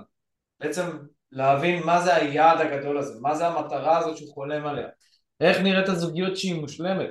בעצם 0.61 0.99
להבין 1.33 1.83
מה 1.83 2.01
זה 2.01 2.15
היעד 2.15 2.61
הגדול 2.61 2.99
הזה, 2.99 3.21
מה 3.21 3.35
זה 3.35 3.47
המטרה 3.47 3.99
הזאת 3.99 4.17
שהוא 4.17 4.33
חולם 4.35 4.67
עליה, 4.67 4.89
איך 5.41 5.61
נראית 5.61 5.89
הזוגיות 5.89 6.37
שהיא 6.37 6.61
מושלמת. 6.61 7.11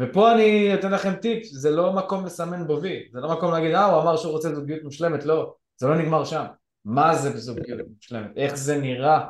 ופה 0.00 0.32
אני 0.32 0.74
אתן 0.74 0.92
לכם 0.92 1.14
טיפ, 1.14 1.44
זה 1.44 1.70
לא 1.70 1.92
מקום 1.92 2.26
לסמן 2.26 2.66
בו 2.66 2.82
וי, 2.82 3.08
זה 3.12 3.20
לא 3.20 3.32
מקום 3.32 3.52
להגיד 3.52 3.74
אה 3.74 3.84
הוא 3.84 4.02
אמר 4.02 4.16
שהוא 4.16 4.32
רוצה 4.32 4.54
זוגיות 4.54 4.82
מושלמת, 4.82 5.24
לא, 5.24 5.54
זה 5.76 5.86
לא 5.86 5.98
נגמר 5.98 6.24
שם. 6.24 6.44
מה 6.84 7.14
זה 7.14 7.38
זוגיות 7.38 7.80
מושלמת, 7.96 8.30
איך 8.36 8.54
זה 8.54 8.78
נראה. 8.78 9.26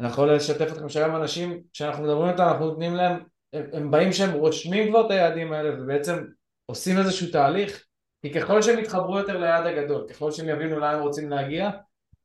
אני 0.00 0.08
יכול 0.08 0.34
לשתף 0.34 0.72
אתכם 0.72 0.88
שהיום 0.88 1.16
אנשים, 1.16 1.60
כשאנחנו 1.72 2.04
מדברים 2.04 2.30
איתם 2.30 2.42
אנחנו 2.42 2.66
נותנים 2.66 2.94
להם, 2.94 3.22
הם, 3.52 3.64
הם 3.72 3.90
באים 3.90 4.12
שהם 4.12 4.30
רושמים 4.32 4.88
כבר 4.88 5.06
את 5.06 5.10
היעדים 5.10 5.52
האלה 5.52 5.82
ובעצם 5.82 6.24
עושים 6.66 6.98
איזשהו 6.98 7.30
תהליך, 7.32 7.84
כי 8.22 8.32
ככל 8.32 8.62
שהם 8.62 8.78
יתחברו 8.78 9.18
יותר 9.18 9.38
ליעד 9.38 9.66
הגדול, 9.66 10.06
ככל 10.08 10.30
שהם 10.30 10.48
יבינו 10.48 10.78
לאן 10.78 10.94
הם 10.94 11.02
רוצים 11.02 11.30
להגיע, 11.30 11.70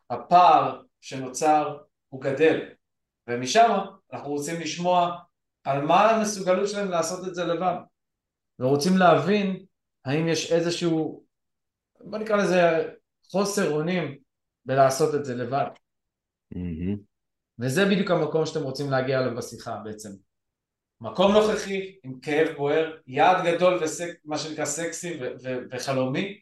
הפער 0.10 0.82
שנוצר 1.02 1.78
הוא 2.10 2.22
גדל. 2.22 2.70
ומשם 3.28 3.70
אנחנו 4.14 4.30
רוצים 4.30 4.62
לשמוע 4.62 5.20
על 5.64 5.82
מה 5.82 6.12
המסוגלות 6.12 6.70
שלהם 6.70 6.92
לעשות 6.92 7.28
את 7.28 7.36
זה 7.36 7.44
לבד. 7.44 7.76
ורוצים 8.60 8.98
להבין 8.98 9.66
האם 10.06 10.28
יש 10.28 10.52
איזשהו 10.52 11.24
בוא 12.00 12.18
נקרא 12.18 12.38
לזה 12.38 12.90
חוסר 13.32 13.72
אונים 13.72 14.18
בלעשות 14.66 15.16
את 15.16 15.26
זה 15.26 15.36
לבד. 15.36 15.66
mm-hmm. 16.54 16.98
וזה 17.60 17.86
בדיוק 17.86 18.12
המקום 18.12 18.46
שאתם 18.46 18.64
רוצים 18.64 18.92
להגיע 18.92 19.20
אליו 19.20 19.36
בשיחה 19.38 19.76
בעצם. 19.84 20.10
מקום 21.02 21.32
נוכחי 21.32 21.96
עם 22.04 22.20
כאב 22.20 22.56
בוער 22.58 22.98
יעד 23.08 23.46
גדול 23.46 23.80
ומה 24.26 24.38
שנקרא 24.38 24.66
סקסי 24.66 25.18
ו- 25.22 25.34
ו- 25.44 25.60
וחלומי 25.72 26.40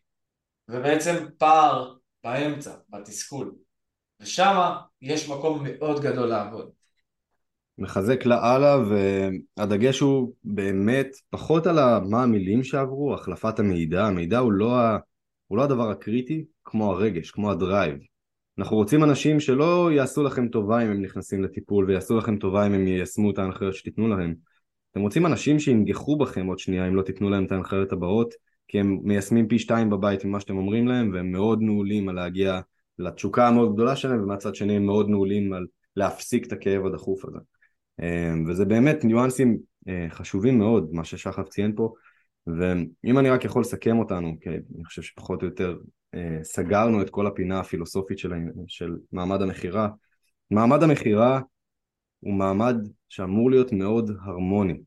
ובעצם 0.67 1.25
פער 1.37 1.95
באמצע, 2.23 2.71
בתסכול. 2.89 3.55
ושם 4.21 4.71
יש 5.01 5.29
מקום 5.29 5.63
מאוד 5.63 6.01
גדול 6.01 6.27
לעבוד. 6.27 6.69
מחזק 7.77 8.25
לאללה 8.25 8.77
והדגש 9.57 9.99
הוא 9.99 10.33
באמת 10.43 11.07
פחות 11.29 11.67
על 11.67 11.99
מה 12.09 12.23
המילים 12.23 12.63
שעברו, 12.63 13.13
החלפת 13.13 13.59
המידע, 13.59 14.05
המידע 14.05 14.39
הוא 14.39 14.51
לא, 14.51 14.79
ה... 14.79 14.97
הוא 15.47 15.57
לא 15.57 15.63
הדבר 15.63 15.89
הקריטי 15.89 16.45
כמו 16.65 16.91
הרגש, 16.91 17.31
כמו 17.31 17.51
הדרייב. 17.51 17.97
אנחנו 18.57 18.77
רוצים 18.77 19.03
אנשים 19.03 19.39
שלא 19.39 19.91
יעשו 19.91 20.23
לכם 20.23 20.47
טובה 20.47 20.85
אם 20.85 20.91
הם 20.91 21.01
נכנסים 21.01 21.43
לטיפול 21.43 21.85
ויעשו 21.85 22.17
לכם 22.17 22.37
טובה 22.37 22.67
אם 22.67 22.73
הם 22.73 22.87
יישמו 22.87 23.31
את 23.31 23.37
ההנחיות 23.37 23.75
שתיתנו 23.75 24.07
להם. 24.07 24.35
אתם 24.91 25.01
רוצים 25.01 25.25
אנשים 25.25 25.59
שינגחו 25.59 26.17
בכם 26.17 26.47
עוד 26.47 26.59
שנייה 26.59 26.87
אם 26.87 26.95
לא 26.95 27.01
תיתנו 27.01 27.29
להם 27.29 27.45
את 27.45 27.51
ההנחיות 27.51 27.91
הבאות 27.91 28.33
כי 28.71 28.79
הם 28.79 28.99
מיישמים 29.03 29.47
פי 29.47 29.59
שתיים 29.59 29.89
בבית 29.89 30.25
ממה 30.25 30.39
שאתם 30.39 30.57
אומרים 30.57 30.87
להם 30.87 31.11
והם 31.13 31.31
מאוד 31.31 31.61
נעולים 31.61 32.09
על 32.09 32.15
להגיע 32.15 32.59
לתשוקה 32.99 33.47
המאוד 33.47 33.73
גדולה 33.73 33.95
שלהם 33.95 34.23
ומהצד 34.23 34.55
שני 34.55 34.75
הם 34.75 34.85
מאוד 34.85 35.09
נעולים 35.09 35.53
על 35.53 35.67
להפסיק 35.95 36.47
את 36.47 36.51
הכאב 36.51 36.85
הדחוף 36.85 37.25
הזה. 37.25 37.37
אמ, 38.01 38.45
וזה 38.47 38.65
באמת 38.65 39.03
ניואנסים 39.03 39.57
אה, 39.87 40.05
חשובים 40.09 40.59
מאוד 40.59 40.89
מה 40.91 41.03
ששחף 41.03 41.49
ציין 41.49 41.75
פה. 41.75 41.93
ואם 42.47 43.19
אני 43.19 43.29
רק 43.29 43.45
יכול 43.45 43.61
לסכם 43.61 43.99
אותנו 43.99 44.35
כי 44.41 44.49
אני 44.49 44.85
חושב 44.85 45.01
שפחות 45.01 45.41
או 45.41 45.47
יותר 45.47 45.77
אה, 46.13 46.39
סגרנו 46.43 47.01
את 47.01 47.09
כל 47.09 47.27
הפינה 47.27 47.59
הפילוסופית 47.59 48.19
של, 48.19 48.33
של 48.67 48.97
מעמד 49.11 49.41
המכירה. 49.41 49.89
מעמד 50.51 50.83
המכירה 50.83 51.41
הוא 52.19 52.33
מעמד 52.33 52.75
שאמור 53.09 53.51
להיות 53.51 53.71
מאוד 53.71 54.11
הרמוני 54.25 54.81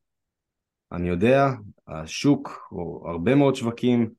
אני 0.95 1.09
יודע, 1.09 1.49
השוק, 1.89 2.69
או 2.73 3.11
הרבה 3.11 3.35
מאוד 3.35 3.57
שווקים, 3.57 4.11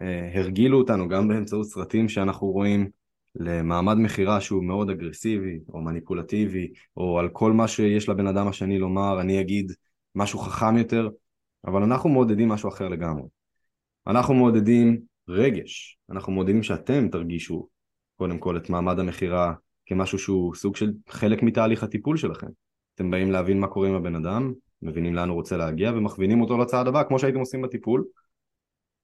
אה, 0.00 0.30
הרגילו 0.34 0.78
אותנו 0.78 1.08
גם 1.08 1.28
באמצעות 1.28 1.66
סרטים 1.66 2.08
שאנחנו 2.08 2.46
רואים 2.46 2.90
למעמד 3.34 3.96
מכירה 3.96 4.40
שהוא 4.40 4.64
מאוד 4.64 4.90
אגרסיבי 4.90 5.58
או 5.68 5.80
מניפולטיבי, 5.80 6.72
או 6.96 7.18
על 7.18 7.28
כל 7.28 7.52
מה 7.52 7.68
שיש 7.68 8.08
לבן 8.08 8.26
אדם 8.26 8.48
השני 8.48 8.78
לומר, 8.78 9.20
אני 9.20 9.40
אגיד 9.40 9.72
משהו 10.14 10.38
חכם 10.38 10.76
יותר, 10.76 11.08
אבל 11.66 11.82
אנחנו 11.82 12.10
מעודדים 12.10 12.48
משהו 12.48 12.68
אחר 12.68 12.88
לגמרי. 12.88 13.28
אנחנו 14.06 14.34
מעודדים 14.34 15.00
רגש, 15.28 15.98
אנחנו 16.10 16.32
מעודדים 16.32 16.62
שאתם 16.62 17.08
תרגישו 17.08 17.68
קודם 18.16 18.38
כל 18.38 18.56
את 18.56 18.70
מעמד 18.70 18.98
המכירה 18.98 19.54
כמשהו 19.86 20.18
שהוא 20.18 20.54
סוג 20.54 20.76
של 20.76 20.92
חלק 21.08 21.42
מתהליך 21.42 21.82
הטיפול 21.82 22.16
שלכם. 22.16 22.46
אתם 22.94 23.10
באים 23.10 23.30
להבין 23.30 23.60
מה 23.60 23.66
קורה 23.66 23.88
עם 23.88 23.94
הבן 23.94 24.14
אדם, 24.14 24.52
מבינים 24.82 25.14
לאן 25.14 25.28
הוא 25.28 25.36
רוצה 25.36 25.56
להגיע 25.56 25.90
ומכווינים 25.90 26.40
אותו 26.40 26.58
לצעד 26.58 26.86
הבא 26.88 27.02
כמו 27.02 27.18
שהייתם 27.18 27.38
עושים 27.38 27.62
בטיפול 27.62 28.04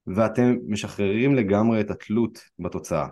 ואתם 0.07 0.57
משחררים 0.67 1.35
לגמרי 1.35 1.81
את 1.81 1.91
התלות 1.91 2.38
בתוצאה. 2.59 3.07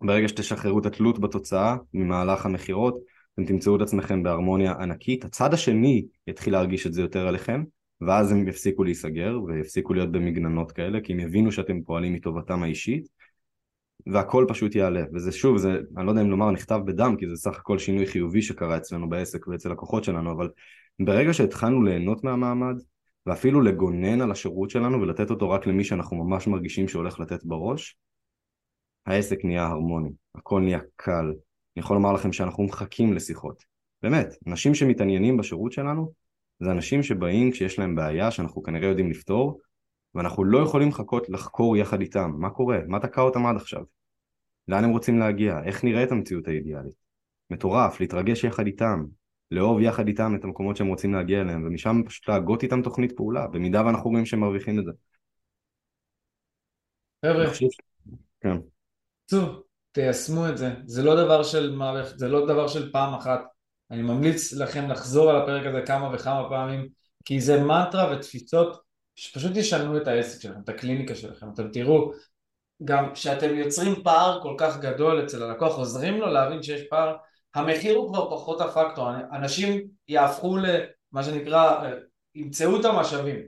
ברגע 0.00 0.28
שתשחררו 0.28 0.78
את 0.78 0.86
התלות 0.86 1.18
בתוצאה 1.18 1.76
ממהלך 1.94 2.46
המכירות 2.46 2.98
אתם 3.34 3.44
תמצאו 3.44 3.76
את 3.76 3.80
עצמכם 3.80 4.22
בהרמוניה 4.22 4.72
ענקית, 4.72 5.24
הצד 5.24 5.54
השני 5.54 6.06
יתחיל 6.26 6.52
להרגיש 6.52 6.86
את 6.86 6.92
זה 6.92 7.00
יותר 7.00 7.28
עליכם 7.28 7.64
ואז 8.00 8.32
הם 8.32 8.48
יפסיקו 8.48 8.84
להיסגר 8.84 9.38
ויפסיקו 9.46 9.94
להיות 9.94 10.12
במגננות 10.12 10.72
כאלה 10.72 11.00
כי 11.00 11.12
הם 11.12 11.20
יבינו 11.20 11.52
שאתם 11.52 11.82
פועלים 11.82 12.14
מטובתם 12.14 12.62
האישית 12.62 13.08
והכל 14.06 14.44
פשוט 14.48 14.74
יעלה. 14.74 15.02
וזה 15.14 15.32
שוב 15.32 15.58
זה 15.58 15.80
אני 15.96 16.06
לא 16.06 16.10
יודע 16.10 16.22
אם 16.22 16.30
לומר 16.30 16.50
נכתב 16.50 16.80
בדם 16.84 17.16
כי 17.18 17.28
זה 17.28 17.36
סך 17.36 17.58
הכל 17.58 17.78
שינוי 17.78 18.06
חיובי 18.06 18.42
שקרה 18.42 18.76
אצלנו 18.76 19.08
בעסק 19.08 19.48
ואצל 19.48 19.72
לקוחות 19.72 20.04
שלנו 20.04 20.32
אבל 20.32 20.48
ברגע 21.00 21.32
שהתחלנו 21.32 21.82
ליהנות 21.82 22.24
מהמעמד 22.24 22.76
ואפילו 23.26 23.60
לגונן 23.60 24.20
על 24.20 24.30
השירות 24.30 24.70
שלנו 24.70 25.00
ולתת 25.00 25.30
אותו 25.30 25.50
רק 25.50 25.66
למי 25.66 25.84
שאנחנו 25.84 26.24
ממש 26.24 26.46
מרגישים 26.46 26.88
שהולך 26.88 27.20
לתת 27.20 27.44
בראש 27.44 27.96
העסק 29.06 29.44
נהיה 29.44 29.66
הרמוני, 29.66 30.10
הכל 30.34 30.60
נהיה 30.60 30.78
קל. 30.96 31.24
אני 31.24 31.82
יכול 31.84 31.96
לומר 31.96 32.12
לכם 32.12 32.32
שאנחנו 32.32 32.64
מחכים 32.64 33.12
לשיחות. 33.12 33.62
באמת, 34.02 34.34
אנשים 34.46 34.74
שמתעניינים 34.74 35.36
בשירות 35.36 35.72
שלנו 35.72 36.12
זה 36.60 36.70
אנשים 36.70 37.02
שבאים 37.02 37.50
כשיש 37.50 37.78
להם 37.78 37.94
בעיה 37.94 38.30
שאנחנו 38.30 38.62
כנראה 38.62 38.88
יודעים 38.88 39.10
לפתור 39.10 39.60
ואנחנו 40.18 40.44
לא 40.44 40.58
יכולים 40.58 40.88
לחכות 40.88 41.28
לחקור 41.28 41.76
יחד 41.76 42.00
איתם. 42.00 42.32
מה 42.38 42.50
קורה, 42.50 42.78
מה 42.86 43.00
תקע 43.00 43.20
אותם 43.20 43.46
עד 43.46 43.56
עכשיו? 43.56 43.82
לאן 44.68 44.84
הם 44.84 44.90
רוצים 44.90 45.18
להגיע, 45.18 45.60
איך 45.64 45.84
נראית 45.84 46.12
המציאות 46.12 46.48
האידיאלית? 46.48 46.94
מטורף, 47.50 48.00
להתרגש 48.00 48.44
יחד 48.44 48.66
איתם, 48.66 49.04
לאהוב 49.50 49.80
יחד 49.80 50.08
איתם 50.08 50.34
את 50.38 50.44
המקומות 50.44 50.76
שהם 50.76 50.86
רוצים 50.86 51.14
להגיע 51.14 51.40
אליהם 51.40 51.66
ומשם 51.66 52.02
פשוט 52.06 52.28
להגות 52.28 52.62
איתם 52.62 52.82
תוכנית 52.82 53.16
פעולה 53.16 53.46
במידה 53.46 53.86
ואנחנו 53.86 54.10
רואים 54.10 54.26
שהם 54.26 54.40
מרוויחים 54.40 54.78
את 54.78 54.84
זה. 54.84 54.90
חבר'ה, 57.26 57.46
כן. 58.40 58.56
צאו, 59.26 59.62
תיישמו 59.92 60.48
את 60.48 60.58
זה, 60.58 60.74
זה 60.86 61.02
לא 61.02 61.24
דבר 61.24 61.42
של 61.42 61.76
מערכת, 61.76 62.18
זה 62.18 62.28
לא 62.28 62.46
דבר 62.46 62.68
של 62.68 62.92
פעם 62.92 63.14
אחת, 63.14 63.40
אני 63.90 64.02
ממליץ 64.02 64.52
לכם 64.52 64.88
לחזור 64.90 65.30
על 65.30 65.36
הפרק 65.36 65.66
הזה 65.66 65.82
כמה 65.86 66.14
וכמה 66.14 66.48
פעמים 66.48 66.88
כי 67.24 67.40
זה 67.40 67.62
מנטרה 67.62 68.16
ותפיסות 68.16 68.87
שפשוט 69.18 69.56
ישנו 69.56 69.96
את 69.96 70.08
העסק 70.08 70.40
שלכם, 70.40 70.60
את 70.64 70.68
הקליניקה 70.68 71.14
שלכם, 71.14 71.46
אתם 71.54 71.70
תראו 71.72 72.12
גם 72.84 73.14
כשאתם 73.14 73.54
יוצרים 73.54 74.02
פער 74.02 74.42
כל 74.42 74.54
כך 74.58 74.80
גדול 74.80 75.24
אצל 75.24 75.42
הלקוח, 75.42 75.78
עוזרים 75.78 76.20
לו 76.20 76.26
להבין 76.26 76.62
שיש 76.62 76.82
פער, 76.90 77.16
המחיר 77.54 77.96
הוא 77.96 78.08
כבר 78.08 78.30
פחות 78.30 78.60
הפקטור, 78.60 79.10
אנשים 79.32 79.88
יהפכו 80.08 80.56
למה 80.56 81.22
שנקרא, 81.22 81.90
ימצאו 82.34 82.80
את 82.80 82.84
המשאבים, 82.84 83.40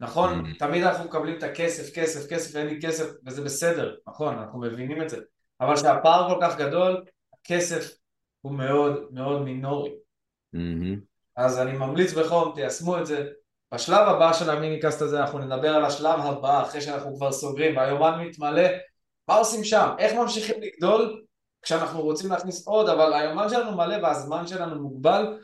נכון? 0.00 0.40
Mm-hmm. 0.40 0.58
תמיד 0.58 0.82
אנחנו 0.82 1.04
מקבלים 1.04 1.38
את 1.38 1.42
הכסף, 1.42 1.94
כסף, 1.94 2.30
כסף, 2.30 2.56
אין 2.56 2.66
לי 2.66 2.80
כסף, 2.82 3.10
וזה 3.26 3.42
בסדר, 3.42 3.94
נכון, 4.08 4.38
אנחנו 4.38 4.60
מבינים 4.60 5.02
את 5.02 5.10
זה, 5.10 5.16
אבל 5.60 5.76
כשהפער 5.76 6.34
כל 6.34 6.40
כך 6.42 6.58
גדול, 6.58 7.04
הכסף 7.40 7.94
הוא 8.40 8.52
מאוד 8.52 9.06
מאוד 9.10 9.42
מינורי. 9.42 9.90
Mm-hmm. 10.56 10.98
אז 11.36 11.58
אני 11.58 11.72
ממליץ 11.72 12.12
בחום, 12.12 12.52
תיישמו 12.54 12.98
את 12.98 13.06
זה. 13.06 13.28
בשלב 13.72 14.08
הבא 14.08 14.32
של 14.32 14.50
המיניקאסט 14.50 15.02
הזה 15.02 15.20
אנחנו 15.20 15.38
נדבר 15.38 15.74
על 15.74 15.84
השלב 15.84 16.20
הבא, 16.20 16.62
אחרי 16.62 16.80
שאנחנו 16.80 17.16
כבר 17.16 17.32
סוגרים 17.32 17.76
והיומן 17.76 18.24
מתמלא, 18.24 18.68
מה 19.28 19.34
עושים 19.34 19.64
שם? 19.64 19.88
איך 19.98 20.14
ממשיכים 20.14 20.62
לגדול? 20.62 21.22
כשאנחנו 21.62 22.02
רוצים 22.02 22.30
להכניס 22.30 22.66
עוד, 22.66 22.88
אבל 22.88 23.12
היומן 23.12 23.48
שלנו 23.48 23.76
מלא 23.76 23.96
והזמן 24.02 24.46
שלנו 24.46 24.82
מוגבל. 24.82 25.38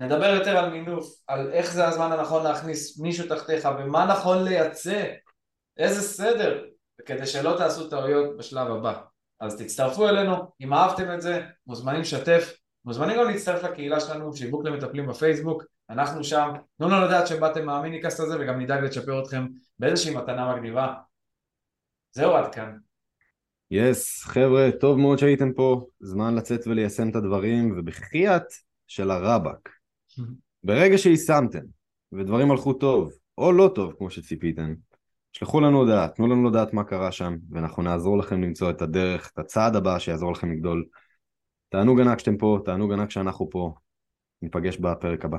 נדבר 0.00 0.26
יותר 0.26 0.56
על 0.56 0.70
מינוף, 0.70 1.06
על 1.26 1.52
איך 1.52 1.72
זה 1.72 1.88
הזמן 1.88 2.12
הנכון 2.12 2.44
להכניס 2.44 2.98
מישהו 3.00 3.28
תחתיך 3.28 3.68
ומה 3.78 4.06
נכון 4.06 4.44
לייצא, 4.44 5.04
איזה 5.76 6.02
סדר, 6.02 6.64
כדי 7.06 7.26
שלא 7.26 7.54
תעשו 7.58 7.88
טעויות 7.88 8.36
בשלב 8.36 8.70
הבא. 8.70 9.00
אז 9.40 9.56
תצטרפו 9.56 10.08
אלינו, 10.08 10.34
אם 10.60 10.74
אהבתם 10.74 11.14
את 11.14 11.22
זה, 11.22 11.42
מוזמנים 11.66 12.00
לשתף, 12.00 12.52
מוזמנים 12.84 13.16
גם 13.16 13.26
להצטרף 13.26 13.62
לקהילה 13.62 14.00
שלנו, 14.00 14.36
שיווק 14.36 14.64
למטפלים 14.64 15.06
בפייסבוק, 15.06 15.62
אנחנו 15.90 16.24
שם, 16.24 16.50
תנו 16.78 16.88
לנו 16.88 17.06
לדעת 17.06 17.26
שבאתם 17.26 17.66
מהמיניקאסט 17.66 18.20
הזה 18.20 18.36
וגם 18.40 18.60
נדאג 18.60 18.84
לצ'פר 18.84 19.22
אתכם 19.22 19.46
באיזושהי 19.78 20.14
מתנה 20.14 20.54
מגניבה. 20.54 20.94
זהו 22.12 22.32
עד 22.32 22.54
כאן. 22.54 22.76
יס, 23.70 24.22
yes, 24.22 24.28
חבר'ה, 24.28 24.70
טוב 24.80 24.98
מאוד 24.98 25.18
שהייתם 25.18 25.52
פה, 25.52 25.86
זמן 26.00 26.34
לצאת 26.34 26.66
וליישם 26.66 27.08
את 27.08 27.16
הדברים, 27.16 27.74
ובחייאת 27.78 28.46
של 28.86 29.10
הרבאק. 29.10 29.68
ברגע 30.64 30.98
שיישמתם, 30.98 31.64
ודברים 32.12 32.50
הלכו 32.50 32.72
טוב, 32.72 33.12
או 33.38 33.52
לא 33.52 33.70
טוב 33.74 33.94
כמו 33.98 34.10
שציפיתם, 34.10 34.74
שלחו 35.32 35.60
לנו 35.60 35.78
הודעה, 35.78 36.08
תנו 36.08 36.26
לנו 36.26 36.50
לדעת 36.50 36.72
מה 36.72 36.84
קרה 36.84 37.12
שם, 37.12 37.36
ואנחנו 37.50 37.82
נעזור 37.82 38.18
לכם 38.18 38.42
למצוא 38.42 38.70
את 38.70 38.82
הדרך, 38.82 39.30
את 39.34 39.38
הצעד 39.38 39.76
הבא 39.76 39.98
שיעזור 39.98 40.32
לכם 40.32 40.52
לגדול. 40.52 40.84
תענוג 41.68 42.00
ענק 42.00 42.18
שאתם 42.18 42.36
פה, 42.36 42.58
תענוג 42.64 42.92
ענק 42.92 43.10
שאנחנו 43.10 43.50
פה. 43.50 43.74
ניפגש 44.42 44.76
בפרק 44.76 45.24
הבא. 45.24 45.38